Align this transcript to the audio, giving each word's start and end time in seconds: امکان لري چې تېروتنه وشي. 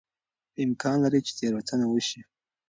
امکان 0.63 0.97
لري 1.03 1.19
چې 1.27 1.31
تېروتنه 1.39 1.85
وشي. 1.89 2.21